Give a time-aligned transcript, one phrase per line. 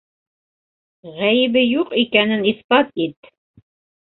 [1.17, 3.33] Ғәйебе юҡ икәнен иҫбат ит!